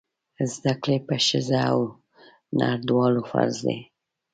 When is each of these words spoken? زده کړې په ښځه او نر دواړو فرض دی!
زده 0.53 0.73
کړې 0.81 0.97
په 1.07 1.15
ښځه 1.25 1.59
او 1.71 1.79
نر 2.57 2.77
دواړو 2.89 3.21
فرض 3.31 3.57
دی! 3.67 3.79